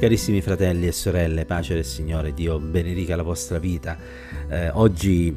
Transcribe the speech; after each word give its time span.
Carissimi 0.00 0.40
fratelli 0.40 0.86
e 0.86 0.92
sorelle, 0.92 1.44
pace 1.44 1.74
del 1.74 1.84
Signore, 1.84 2.32
Dio 2.32 2.58
benedica 2.58 3.16
la 3.16 3.22
vostra 3.22 3.58
vita. 3.58 3.98
Eh, 4.48 4.70
oggi 4.70 5.30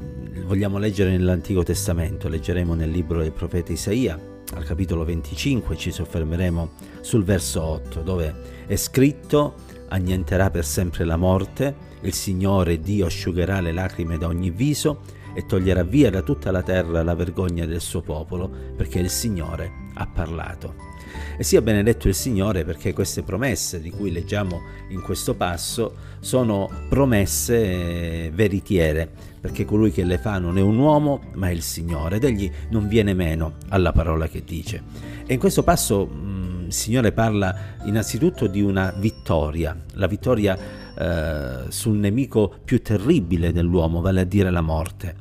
vogliamo 0.46 0.78
leggere 0.78 1.10
nell'Antico 1.10 1.64
Testamento, 1.64 2.30
leggeremo 2.30 2.74
nel 2.74 2.90
libro 2.90 3.22
del 3.22 3.34
profeta 3.34 3.74
Isaia, 3.74 4.18
al 4.54 4.64
capitolo 4.64 5.04
25, 5.04 5.76
ci 5.76 5.92
soffermeremo 5.92 6.70
sul 7.02 7.26
verso 7.26 7.62
8, 7.62 8.04
dove 8.04 8.34
è 8.66 8.78
scritto 8.78 9.56
annienterà 9.90 10.50
per 10.50 10.64
sempre 10.64 11.04
la 11.04 11.18
morte, 11.18 11.76
il 12.00 12.14
Signore 12.14 12.80
Dio 12.80 13.08
asciugherà 13.08 13.60
le 13.60 13.74
lacrime 13.74 14.18
da 14.18 14.28
ogni 14.28 14.50
viso 14.50 15.02
e 15.36 15.46
toglierà 15.46 15.84
via 15.84 16.10
da 16.10 16.22
tutta 16.22 16.52
la 16.52 16.64
terra 16.64 17.04
la 17.04 17.16
vergogna 17.16 17.66
del 17.66 17.82
suo 17.82 18.00
popolo, 18.00 18.50
perché 18.78 19.00
il 19.00 19.10
Signore 19.10 19.90
ha 19.96 20.08
parlato. 20.08 20.92
E 21.38 21.44
sia 21.44 21.62
benedetto 21.62 22.08
il 22.08 22.16
Signore 22.16 22.64
perché 22.64 22.94
queste 22.94 23.24
promesse 23.24 23.82
di 23.82 23.90
cui 23.90 24.12
leggiamo 24.12 24.62
in 24.90 25.02
questo 25.02 25.36
passo 25.36 25.96
sono 26.20 26.70
promesse 26.90 28.32
veritiere, 28.32 29.10
perché 29.42 29.66
colui 29.66 29.92
che 29.92 30.04
le 30.04 30.18
fa 30.18 30.40
non 30.40 30.58
è 30.58 30.62
un 30.62 30.78
uomo, 30.78 31.22
ma 31.34 31.50
è 31.50 31.52
il 31.52 31.62
Signore, 31.62 32.16
ed 32.16 32.24
egli 32.24 32.50
non 32.70 32.88
viene 32.88 33.14
meno 33.14 33.56
alla 33.70 33.92
parola 33.92 34.28
che 34.28 34.44
dice. 34.46 34.82
E 35.26 35.34
in 35.34 35.40
questo 35.40 35.64
passo 35.64 36.06
mh, 36.06 36.66
il 36.68 36.74
Signore 36.74 37.12
parla 37.12 37.56
innanzitutto 37.84 38.48
di 38.48 38.62
una 38.62 38.94
vittoria, 38.98 39.76
la 39.94 40.08
vittoria 40.08 40.58
eh, 40.96 41.70
sul 41.70 41.98
nemico 41.98 42.56
più 42.64 42.82
terribile 42.82 43.52
dell'uomo, 43.52 44.00
vale 44.00 44.22
a 44.22 44.26
dire 44.26 44.50
la 44.50 44.62
morte. 44.62 45.16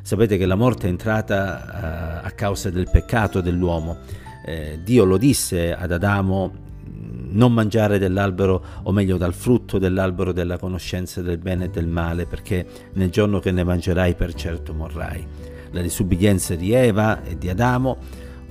Sapete 0.00 0.38
che 0.38 0.46
la 0.46 0.54
morte 0.54 0.86
è 0.86 0.90
entrata 0.90 2.22
eh, 2.22 2.26
a 2.28 2.30
causa 2.30 2.70
del 2.70 2.88
peccato 2.88 3.40
dell'uomo 3.40 3.98
eh, 4.46 4.78
Dio 4.82 5.04
lo 5.04 5.18
disse 5.18 5.74
ad 5.74 5.90
Adamo 5.90 6.64
non 7.28 7.52
mangiare 7.52 7.98
dell'albero, 7.98 8.62
o 8.84 8.92
meglio 8.92 9.18
dal 9.18 9.34
frutto 9.34 9.78
dell'albero 9.78 10.32
della 10.32 10.56
conoscenza 10.56 11.20
del 11.20 11.38
bene 11.38 11.64
e 11.64 11.68
del 11.68 11.88
male, 11.88 12.24
perché 12.24 12.66
nel 12.94 13.10
giorno 13.10 13.40
che 13.40 13.50
ne 13.50 13.64
mangerai 13.64 14.14
per 14.14 14.32
certo 14.34 14.72
morrai. 14.72 15.26
La 15.72 15.82
disubbidienza 15.82 16.54
di 16.54 16.72
Eva 16.72 17.22
e 17.24 17.36
di 17.36 17.50
Adamo 17.50 17.96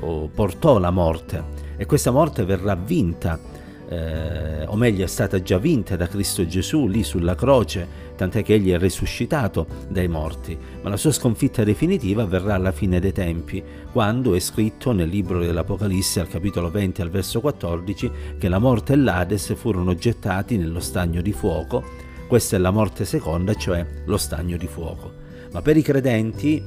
oh, 0.02 0.28
portò 0.28 0.78
la 0.78 0.92
morte 0.92 1.64
e 1.78 1.86
questa 1.86 2.12
morte 2.12 2.46
verrà 2.46 2.76
vinta 2.76 3.40
eh, 3.88 4.66
o 4.66 4.76
meglio 4.76 5.04
è 5.04 5.08
stata 5.08 5.42
già 5.42 5.58
vinta 5.58 5.96
da 5.96 6.08
Cristo 6.08 6.46
Gesù 6.46 6.88
lì 6.88 7.04
sulla 7.04 7.36
croce, 7.36 7.88
tant'è 8.16 8.44
che 8.44 8.54
egli 8.56 8.72
è 8.72 8.78
risuscitato 8.78 9.68
dai 9.90 10.08
morti, 10.08 10.58
ma 10.82 10.90
la 10.90 10.98
sua 10.98 11.12
sconfitta 11.12 11.64
definitiva 11.64 12.24
avverrà 12.24 12.56
alla 12.56 12.72
fine 12.72 13.00
dei 13.00 13.12
tempi, 13.12 13.64
quando 13.92 14.34
è 14.34 14.40
scritto 14.40 14.92
nel 14.92 15.10
libro 15.10 15.40
dell'Apocalisse 15.40 16.20
al 16.20 16.28
capitolo 16.28 16.70
20 16.72 17.02
al 17.02 17.10
verso 17.10 17.42
14 17.42 18.12
che 18.38 18.50
la 18.50 18.60
morte 18.60 18.94
e 18.94 18.98
l'Ades 18.98 19.54
furono 19.56 19.96
gettati 19.96 20.58
nello 20.58 20.80
stagno 20.80 21.22
di 21.22 21.34
fuoco, 21.34 21.84
questa 22.28 22.56
è 22.56 22.60
la 22.60 22.72
morte 22.72 23.06
seconda, 23.06 23.54
cioè 23.54 23.86
lo 24.06 24.18
stagno 24.18 24.58
di 24.58 24.68
fuoco. 24.68 25.24
Ma 25.52 25.62
per 25.62 25.78
i 25.78 25.82
credenti 25.82 26.64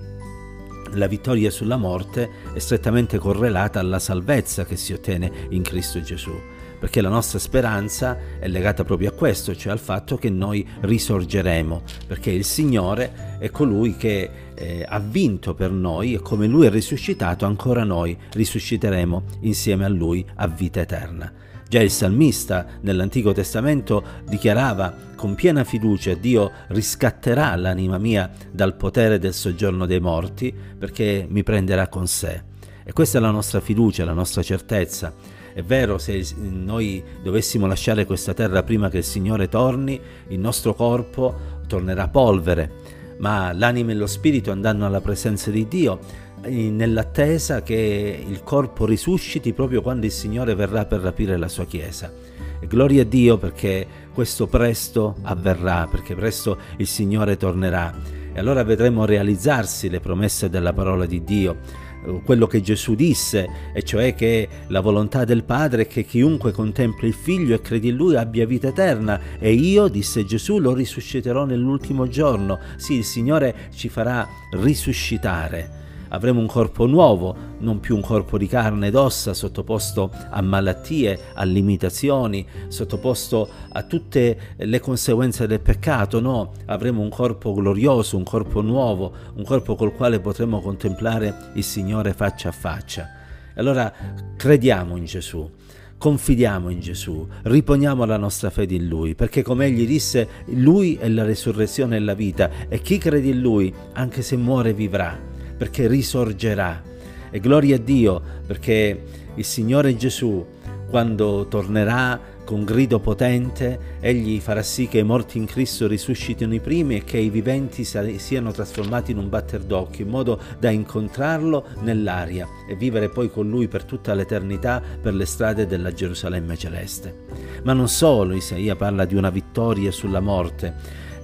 la 0.93 1.07
vittoria 1.07 1.51
sulla 1.51 1.77
morte 1.77 2.31
è 2.53 2.59
strettamente 2.59 3.19
correlata 3.19 3.81
alla 3.81 3.99
salvezza 3.99 4.65
che 4.65 4.77
si 4.77 4.93
ottiene 4.93 5.31
in 5.51 5.63
Cristo 5.63 6.01
Gesù 6.01 6.57
perché 6.79 7.01
la 7.01 7.09
nostra 7.09 7.39
speranza 7.39 8.17
è 8.39 8.49
legata 8.49 8.85
proprio 8.85 9.11
a 9.11 9.13
questo, 9.13 9.55
cioè 9.55 9.73
al 9.73 9.79
fatto 9.79 10.17
che 10.17 10.31
noi 10.31 10.67
risorgeremo, 10.81 11.83
perché 12.07 12.31
il 12.31 12.45
Signore 12.45 13.37
è 13.39 13.51
colui 13.51 13.97
che 13.97 14.31
eh, 14.55 14.85
ha 14.89 14.99
vinto 14.99 15.55
per 15.55 15.71
noi 15.71 16.15
e 16.15 16.21
come 16.21 16.47
Lui 16.47 16.67
è 16.67 16.71
risuscitato, 16.71 17.47
ancora 17.47 17.85
noi 17.85 18.17
risusciteremo 18.33 19.23
insieme 19.41 19.85
a 19.85 19.89
Lui 19.89 20.25
a 20.37 20.47
vita 20.47 20.81
eterna. 20.81 21.33
Già 21.69 21.83
il 21.83 21.91
salmista 21.91 22.65
nell'Antico 22.81 23.33
Testamento 23.33 24.03
dichiarava 24.27 24.95
con 25.15 25.35
piena 25.35 25.65
fiducia 25.65 26.15
Dio 26.15 26.51
riscatterà 26.69 27.55
l'anima 27.57 27.99
mia 27.99 28.31
dal 28.51 28.75
potere 28.75 29.19
del 29.19 29.35
soggiorno 29.35 29.85
dei 29.85 30.01
morti 30.01 30.55
perché 30.79 31.27
mi 31.29 31.43
prenderà 31.43 31.89
con 31.89 32.07
sé. 32.07 32.43
E 32.83 32.93
questa 32.95 33.19
è 33.19 33.21
la 33.21 33.31
nostra 33.31 33.61
fiducia, 33.61 34.07
la 34.07 34.15
nostra 34.15 34.43
certezza 34.43 35.13
è 35.53 35.63
vero, 35.63 35.99
se 35.99 36.25
noi 36.39 37.03
dovessimo 37.23 37.67
lasciare 37.67 38.05
questa 38.05 38.35
terra 38.35 38.63
prima 38.63 38.89
che 38.89 38.99
il 38.99 39.05
Signore 39.05 39.49
torni, 39.49 40.01
il 40.29 40.39
nostro 40.39 40.75
corpo 40.75 41.57
tornerà 41.67 42.09
polvere, 42.09 42.71
ma 43.19 43.53
l'anima 43.53 43.93
e 43.93 43.95
lo 43.95 44.07
spirito 44.07 44.51
andranno 44.51 44.87
alla 44.87 45.01
presenza 45.01 45.51
di 45.51 45.67
Dio 45.67 46.27
nell'attesa 46.47 47.63
che 47.63 48.25
il 48.27 48.43
corpo 48.45 48.87
risusciti 48.87 49.53
proprio 49.53 49.83
quando 49.83 50.07
il 50.07 50.13
Signore 50.13 50.55
verrà 50.55 50.85
per 50.85 51.01
rapire 51.01 51.37
la 51.37 51.49
sua 51.49 51.67
Chiesa. 51.67 52.13
E 52.61 52.67
gloria 52.67 53.03
a 53.03 53.05
Dio 53.05 53.39
perché 53.39 53.87
questo 54.13 54.47
presto 54.47 55.17
avverrà, 55.23 55.87
perché 55.91 56.15
presto 56.15 56.59
il 56.77 56.87
Signore 56.87 57.37
tornerà. 57.37 57.93
E 58.33 58.39
allora 58.39 58.63
vedremo 58.63 59.05
realizzarsi 59.05 59.89
le 59.89 60.01
promesse 60.01 60.49
della 60.49 60.73
parola 60.73 61.07
di 61.07 61.25
Dio 61.25 61.87
quello 62.25 62.47
che 62.47 62.61
Gesù 62.61 62.95
disse, 62.95 63.49
e 63.73 63.83
cioè 63.83 64.15
che 64.15 64.49
la 64.69 64.81
volontà 64.81 65.25
del 65.25 65.45
Padre 65.45 65.83
è 65.83 65.87
che 65.87 66.05
chiunque 66.05 66.53
contempli 66.53 67.09
il 67.09 67.15
Figlio 67.15 67.55
e 67.55 67.61
credi 67.61 67.89
in 67.89 67.97
Lui 67.97 68.17
abbia 68.17 68.47
vita 68.47 68.69
eterna, 68.69 69.21
e 69.39 69.53
io, 69.53 69.89
disse 69.89 70.25
Gesù, 70.25 70.59
lo 70.59 70.75
risusciterò 70.75 71.45
nell'ultimo 71.45 72.09
giorno. 72.09 72.59
Sì, 72.77 72.95
il 72.95 73.05
Signore 73.05 73.71
ci 73.75 73.89
farà 73.89 74.27
risuscitare 74.53 75.79
avremo 76.09 76.41
un 76.41 76.47
corpo 76.47 76.87
nuovo, 76.87 77.48
non 77.59 77.81
più 77.81 77.95
un 77.97 78.03
corpo 78.03 78.39
di 78.39 78.47
carne 78.47 78.89
ed 78.89 78.95
ossa 78.95 79.35
sottoposto 79.35 80.11
a 80.31 80.41
malattie, 80.43 81.19
a 81.35 81.45
limitazioni, 81.45 82.47
sottoposto 82.69 83.49
a 83.71 83.83
tutte 83.83 84.55
le 84.57 84.81
conseguenze 84.81 85.47
del 85.47 85.61
peccato, 85.61 86.21
no, 86.21 86.53
avremo 86.67 87.01
un 87.01 87.09
corpo 87.09 87.53
glorioso, 87.53 88.17
un 88.17 88.25
corpo 88.25 88.61
nuovo, 88.61 89.13
un 89.35 89.45
corpo 89.45 89.75
col 89.75 89.95
quale 89.95 90.21
potremo 90.21 90.61
contemplare 90.61 91.51
il 91.55 91.65
Signore 91.65 92.13
faccia 92.13 92.49
a 92.49 92.53
faccia. 92.53 93.09
Allora 93.55 93.93
crediamo 94.37 94.97
in 94.97 95.05
Gesù. 95.05 95.51
Confidiamo 95.99 96.69
in 96.69 96.79
Gesù, 96.79 97.27
riponiamo 97.43 98.05
la 98.05 98.17
nostra 98.17 98.51
fede 98.51 98.77
in 98.77 98.87
Lui, 98.87 99.17
perché 99.17 99.43
come 99.43 99.67
Egli 99.67 99.85
disse, 99.85 100.29
Lui 100.51 100.95
è 100.95 101.09
la 101.09 101.25
risurrezione 101.25 101.97
e 101.97 101.99
la 101.99 102.15
vita, 102.15 102.51
e 102.69 102.81
chi 102.81 102.99
crede 102.99 103.27
in 103.27 103.41
Lui, 103.41 103.75
anche 103.95 104.23
se 104.23 104.37
muore, 104.37 104.73
vivrà 104.73 105.29
perché 105.59 105.89
risorgerà. 105.89 106.88
E 107.31 107.41
gloria 107.41 107.77
a 107.77 107.79
Dio 107.79 108.21
perché 108.47 109.03
il 109.35 109.45
Signore 109.45 109.97
Gesù, 109.97 110.45
quando 110.89 111.47
tornerà 111.49 112.37
con 112.49 112.65
grido 112.65 112.99
potente, 112.99 113.79
egli 114.01 114.41
farà 114.41 114.63
sì 114.63 114.89
che 114.89 115.01
i 115.01 115.03
morti 115.03 115.37
in 115.37 115.45
Cristo 115.45 115.87
risuscitino 115.87 116.55
i 116.55 116.61
primi 116.61 116.97
e 116.97 117.05
che 117.05 117.19
i 117.19 117.29
viventi 117.29 117.85
siano 117.85 118.53
trasformati 118.53 119.11
in 119.11 119.19
un 119.19 119.29
batter 119.29 119.61
d'occhio, 119.61 120.07
in 120.07 120.11
modo 120.11 120.41
da 120.59 120.71
incontrarlo 120.71 121.67
nell'aria 121.83 122.49
e 122.67 122.75
vivere 122.75 123.11
poi 123.11 123.31
con 123.31 123.51
lui 123.51 123.69
per 123.69 123.85
tutta 123.85 124.15
l'eternità 124.15 124.83
per 124.99 125.13
le 125.13 125.27
strade 125.27 125.67
della 125.67 125.93
Gerusalemme 125.93 126.57
celeste. 126.57 127.27
Ma 127.65 127.75
non 127.75 127.89
solo, 127.89 128.35
Isaia 128.35 128.77
parla 128.77 129.05
di 129.05 129.15
una 129.15 129.29
vittoria 129.29 129.91
sulla 129.91 130.21
morte. 130.21 130.75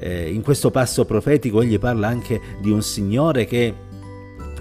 Eh, 0.01 0.31
in 0.31 0.43
questo 0.43 0.71
passo 0.71 1.07
profetico 1.07 1.63
egli 1.63 1.79
parla 1.79 2.07
anche 2.07 2.39
di 2.61 2.71
un 2.71 2.83
Signore 2.83 3.47
che 3.47 3.75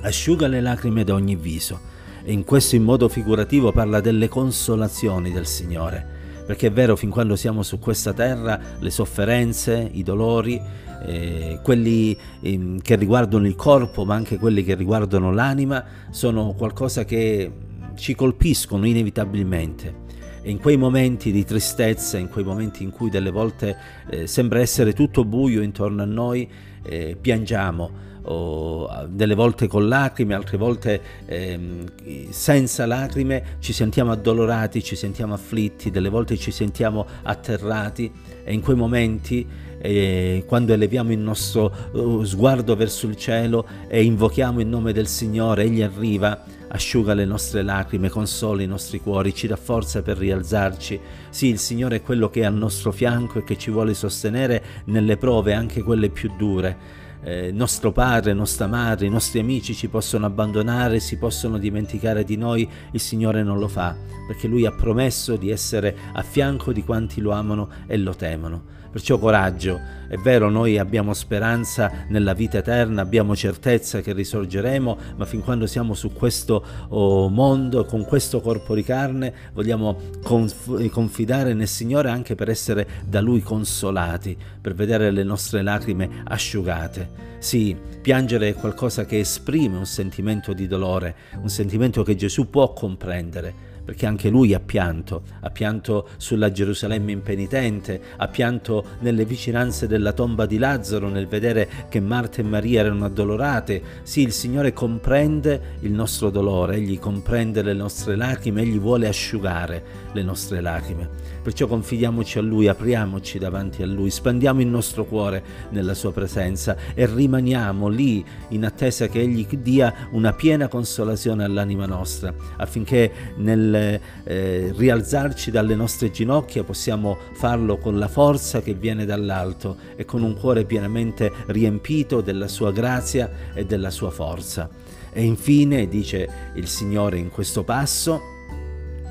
asciuga 0.04 0.48
le 0.48 0.62
lacrime 0.62 1.04
da 1.04 1.14
ogni 1.14 1.36
viso. 1.36 1.92
E 2.24 2.32
in 2.32 2.44
questo 2.44 2.76
in 2.76 2.84
modo 2.84 3.10
figurativo 3.10 3.72
parla 3.72 4.00
delle 4.00 4.28
consolazioni 4.30 5.32
del 5.32 5.46
Signore. 5.46 6.22
Perché 6.46 6.68
è 6.68 6.72
vero, 6.72 6.96
fin 6.96 7.10
quando 7.10 7.36
siamo 7.36 7.64
su 7.64 7.80
questa 7.80 8.14
terra, 8.14 8.60
le 8.80 8.90
sofferenze, 8.90 9.90
i 9.92 10.04
dolori, 10.04 10.62
eh, 11.06 11.60
quelli 11.64 12.18
eh, 12.42 12.78
che 12.82 12.96
riguardano 12.96 13.48
il 13.48 13.56
corpo, 13.56 14.06
ma 14.06 14.16
anche 14.16 14.38
quelli 14.38 14.64
che 14.64 14.76
riguardano 14.76 15.32
l'anima, 15.32 15.84
sono 16.12 16.54
qualcosa 16.54 17.06
che 17.06 17.52
ci 17.96 18.14
colpiscono 18.14 18.86
inevitabilmente. 18.86 20.02
E 20.42 20.52
in 20.52 20.60
quei 20.60 20.76
momenti 20.76 21.32
di 21.32 21.46
tristezza, 21.46 22.18
in 22.18 22.28
quei 22.28 22.44
momenti 22.44 22.84
in 22.84 22.92
cui 22.92 23.10
delle 23.10 23.32
volte 23.32 23.78
eh, 24.10 24.28
sembra 24.28 24.60
essere 24.60 24.92
tutto 24.92 25.24
buio 25.24 25.62
intorno 25.62 26.02
a 26.02 26.06
noi, 26.06 26.50
eh, 26.84 27.18
piangiamo 27.20 28.12
o 28.24 29.06
delle 29.08 29.36
volte 29.36 29.68
con 29.68 29.88
lacrime, 29.88 30.34
altre 30.34 30.58
volte 30.58 31.02
ehm, 31.26 32.30
senza 32.30 32.86
lacrime, 32.86 33.58
ci 33.60 33.74
sentiamo 33.74 34.12
addolorati, 34.12 34.84
ci 34.84 34.96
sentiamo 34.96 35.34
afflitti, 35.34 35.92
delle 35.92 36.10
volte 36.10 36.38
ci 36.38 36.52
sentiamo 36.52 37.06
atterrati 37.24 38.12
e 38.44 38.54
in 38.54 38.62
quei 38.62 38.76
momenti 38.76 39.46
eh, 39.86 40.46
quando 40.48 40.72
eleviamo 40.72 41.12
il 41.12 41.20
nostro 41.20 41.74
uh, 41.92 42.24
sguardo 42.24 42.76
verso 42.76 43.06
il 43.06 43.18
cielo 43.18 43.68
e 43.90 44.04
invochiamo 44.04 44.62
il 44.62 44.68
nome 44.68 44.94
del 44.94 45.08
Signore, 45.08 45.64
Egli 45.64 45.82
arriva, 45.82 46.42
asciuga 46.70 47.14
le 47.14 47.26
nostre 47.26 47.64
lacrime, 47.64 48.10
consola 48.10 48.62
i 48.62 48.68
nostri 48.68 49.02
cuori, 49.02 49.36
ci 49.36 49.46
dà 49.46 49.58
forza 49.58 50.02
per 50.02 50.18
rialzarci. 50.18 51.00
Sì, 51.30 51.48
il 51.48 51.60
Signore 51.60 51.98
è 51.98 52.02
quello 52.02 52.30
che 52.30 52.42
è 52.42 52.46
al 52.46 52.56
nostro 52.56 52.94
fianco 52.94 53.40
e 53.40 53.44
che 53.44 53.58
ci 53.58 53.72
vuole 53.72 53.94
sostenere 53.94 54.64
nelle 54.86 55.18
prove, 55.18 55.54
anche 55.54 55.84
quelle 55.84 56.10
più 56.10 56.32
dure 56.38 57.02
eh, 57.24 57.52
nostro 57.52 57.92
padre, 57.92 58.34
nostra 58.34 58.68
madre, 58.68 59.06
i 59.06 59.10
nostri 59.10 59.40
amici 59.40 59.74
ci 59.74 59.88
possono 59.88 60.26
abbandonare, 60.26 61.00
si 61.00 61.18
possono 61.18 61.58
dimenticare 61.58 62.24
di 62.24 62.36
noi, 62.36 62.70
il 62.92 63.00
Signore 63.00 63.44
non 63.44 63.60
lo 63.60 63.68
fa, 63.68 63.96
perché 64.28 64.48
Lui 64.48 64.66
ha 64.66 64.72
promesso 64.72 65.36
di 65.36 65.50
essere 65.50 65.96
a 66.14 66.22
fianco 66.22 66.74
di 66.74 66.84
quanti 66.84 67.22
lo 67.22 67.32
amano 67.32 67.70
e 67.88 67.98
lo 67.98 68.14
temono. 68.14 68.82
Perciò 68.94 69.18
coraggio, 69.18 69.80
è 70.08 70.18
vero 70.18 70.52
noi 70.52 70.78
abbiamo 70.78 71.16
speranza 71.16 72.06
nella 72.10 72.34
vita 72.34 72.60
eterna, 72.60 73.02
abbiamo 73.02 73.36
certezza 73.36 74.02
che 74.02 74.14
risorgeremo, 74.14 74.98
ma 75.16 75.26
fin 75.26 75.42
quando 75.42 75.66
siamo 75.66 75.96
su 75.96 76.14
questo 76.14 76.64
oh, 76.90 77.28
mondo, 77.28 77.86
con 77.86 78.06
questo 78.06 78.40
corpo 78.40 78.76
di 78.76 78.84
carne, 78.84 79.34
vogliamo 79.54 79.98
conf- 80.22 80.90
confidare 80.90 81.56
nel 81.56 81.68
Signore 81.68 82.10
anche 82.10 82.36
per 82.36 82.50
essere 82.50 82.88
da 83.04 83.20
Lui 83.20 83.42
consolati, 83.42 84.38
per 84.62 84.76
vedere 84.76 85.10
le 85.10 85.24
nostre 85.24 85.64
lacrime 85.64 86.22
asciugate. 86.26 87.32
Sì, 87.40 87.76
piangere 88.00 88.50
è 88.50 88.54
qualcosa 88.54 89.06
che 89.06 89.18
esprime 89.18 89.76
un 89.76 89.88
sentimento 89.88 90.54
di 90.54 90.68
dolore, 90.68 91.16
un 91.42 91.50
sentimento 91.50 92.04
che 92.04 92.16
Gesù 92.16 92.48
può 92.48 92.74
comprendere 92.74 93.72
perché 93.84 94.06
anche 94.06 94.30
lui 94.30 94.54
ha 94.54 94.60
pianto, 94.60 95.24
ha 95.42 95.50
pianto 95.50 96.08
sulla 96.18 96.52
Gerusalemme 96.52 97.12
impenitente, 97.12 98.02
ha 98.18 98.28
pianto 98.28 98.86
nelle 99.00 99.26
vicinanze 99.26 99.88
della 99.88 100.14
tomba 100.14 100.46
di 100.46 100.58
Lazzaro 100.58 101.10
nel 101.10 101.28
vedere 101.28 101.70
che 101.90 102.00
Marta 102.00 102.42
e 102.42 102.44
Maria 102.44 102.82
erano 102.82 103.06
addolorate. 103.06 103.82
Sì, 104.04 104.22
il 104.22 104.32
Signore 104.32 104.74
comprende 104.74 105.78
il 105.82 105.92
nostro 105.92 106.30
dolore, 106.30 106.76
Egli 106.76 107.00
comprende 107.00 107.62
le 107.62 107.74
nostre 107.74 108.16
lacrime, 108.16 108.62
Egli 108.62 108.80
vuole 108.80 109.08
asciugare 109.08 109.84
le 110.14 110.24
nostre 110.24 110.62
lacrime. 110.62 111.10
Perciò 111.42 111.68
confidiamoci 111.68 112.38
a 112.38 112.42
Lui, 112.42 112.68
apriamoci 112.68 113.38
davanti 113.38 113.84
a 113.84 113.86
Lui, 113.86 114.10
spandiamo 114.10 114.62
il 114.62 114.68
nostro 114.68 115.06
cuore 115.06 115.44
nella 115.70 115.94
Sua 115.94 116.12
presenza 116.12 116.76
e 116.94 117.06
rimaniamo 117.06 117.88
lì 117.88 118.24
in 118.50 118.66
attesa 118.66 119.08
che 119.08 119.20
Egli 119.20 119.46
dia 119.58 120.08
una 120.12 120.34
piena 120.34 120.68
consolazione 120.68 121.44
all'anima 121.44 121.86
nostra, 121.86 122.34
affinché 122.58 123.12
nel 123.38 123.73
eh, 123.76 124.74
rialzarci 124.76 125.52
dalle 125.52 125.76
nostre 125.76 126.12
ginocchia 126.12 126.64
possiamo 126.64 127.18
farlo 127.34 127.78
con 127.78 127.98
la 127.98 128.08
forza 128.08 128.62
che 128.62 128.74
viene 128.74 129.06
dall'alto 129.06 129.78
e 129.96 130.06
con 130.06 130.24
un 130.24 130.36
cuore 130.36 130.66
pienamente 130.66 131.32
riempito 131.48 132.22
della 132.22 132.48
sua 132.48 132.72
grazia 132.72 133.30
e 133.54 133.66
della 133.66 133.90
sua 133.90 134.12
forza. 134.12 134.70
E 135.12 135.24
infine, 135.24 135.88
dice 135.88 136.52
il 136.56 136.68
Signore 136.68 137.18
in 137.18 137.30
questo 137.30 137.64
passo, 137.64 138.32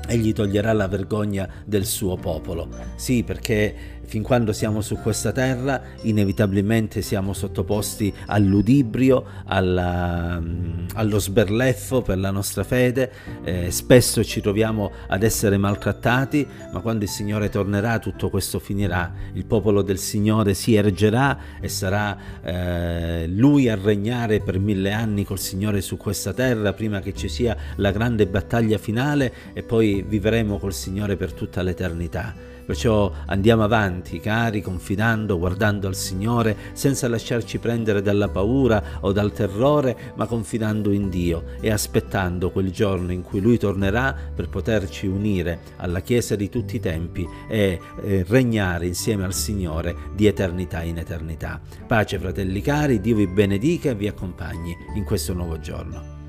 Egli 0.05 0.33
toglierà 0.33 0.73
la 0.73 0.87
vergogna 0.89 1.49
del 1.63 1.85
suo 1.85 2.17
popolo. 2.17 2.67
Sì, 2.95 3.23
perché 3.23 3.92
fin 4.05 4.21
quando 4.21 4.53
siamo 4.53 4.81
su 4.81 4.97
questa 4.97 5.31
terra 5.31 5.81
inevitabilmente 6.01 7.01
siamo 7.01 7.33
sottoposti 7.33 8.13
al 8.27 8.43
ludibrio, 8.43 9.25
alla, 9.45 10.39
mm, 10.39 10.85
allo 10.93 11.19
sberleffo 11.19 12.01
per 12.01 12.17
la 12.17 12.31
nostra 12.31 12.63
fede, 12.63 13.11
eh, 13.43 13.71
spesso 13.71 14.23
ci 14.23 14.41
troviamo 14.41 14.91
ad 15.07 15.23
essere 15.23 15.57
maltrattati, 15.57 16.47
ma 16.71 16.79
quando 16.79 17.03
il 17.03 17.09
Signore 17.09 17.49
tornerà 17.49 17.99
tutto 17.99 18.29
questo 18.29 18.59
finirà, 18.59 19.11
il 19.33 19.45
popolo 19.45 19.81
del 19.81 19.97
Signore 19.97 20.53
si 20.53 20.75
ergerà 20.75 21.59
e 21.59 21.67
sarà 21.67 22.17
eh, 22.43 23.27
Lui 23.27 23.69
a 23.69 23.75
regnare 23.75 24.39
per 24.39 24.59
mille 24.59 24.91
anni 24.91 25.25
col 25.25 25.39
Signore 25.39 25.81
su 25.81 25.97
questa 25.97 26.33
terra 26.33 26.73
prima 26.73 26.99
che 26.99 27.13
ci 27.13 27.29
sia 27.29 27.55
la 27.77 27.91
grande 27.91 28.27
battaglia 28.27 28.77
finale 28.77 29.33
e 29.53 29.63
poi 29.63 30.03
vivremo 30.07 30.59
col 30.59 30.73
Signore 30.73 31.15
per 31.15 31.33
tutta 31.33 31.61
l'eternità. 31.61 32.52
Perciò 32.65 33.11
andiamo 33.25 33.63
avanti, 33.63 34.19
cari, 34.19 34.61
confidando, 34.61 35.37
guardando 35.37 35.87
al 35.87 35.95
Signore, 35.95 36.55
senza 36.73 37.07
lasciarci 37.07 37.57
prendere 37.57 38.01
dalla 38.01 38.29
paura 38.29 38.81
o 39.01 39.11
dal 39.11 39.33
terrore, 39.33 40.13
ma 40.15 40.25
confidando 40.25 40.91
in 40.91 41.09
Dio 41.09 41.43
e 41.59 41.71
aspettando 41.71 42.51
quel 42.51 42.71
giorno 42.71 43.11
in 43.11 43.21
cui 43.21 43.41
Lui 43.41 43.57
tornerà 43.57 44.15
per 44.33 44.49
poterci 44.49 45.07
unire 45.07 45.59
alla 45.77 46.01
Chiesa 46.01 46.35
di 46.35 46.49
tutti 46.49 46.77
i 46.77 46.79
tempi 46.79 47.27
e 47.49 47.79
eh, 48.01 48.25
regnare 48.27 48.87
insieme 48.87 49.25
al 49.25 49.33
Signore 49.33 49.95
di 50.15 50.25
eternità 50.25 50.81
in 50.83 50.97
eternità. 50.97 51.59
Pace, 51.85 52.17
fratelli 52.19 52.61
cari, 52.61 53.01
Dio 53.01 53.15
vi 53.15 53.27
benedica 53.27 53.89
e 53.89 53.95
vi 53.95 54.07
accompagni 54.07 54.75
in 54.95 55.03
questo 55.03 55.33
nuovo 55.33 55.59
giorno. 55.59 56.22